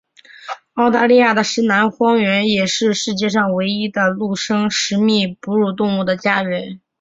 [0.73, 6.81] 澳大利亚的石楠荒原也是世界上唯一的陆生食蜜哺乳动物的家园。